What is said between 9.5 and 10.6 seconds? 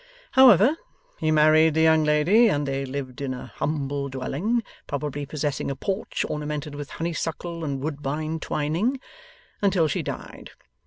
until she died.